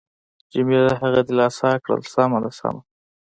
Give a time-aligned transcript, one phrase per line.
[0.53, 2.81] جميله هغه دلاسا کړل: سمه ده، سمه ده.